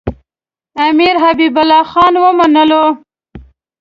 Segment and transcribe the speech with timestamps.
[0.87, 2.83] امیر حبیب الله خان ومنلو.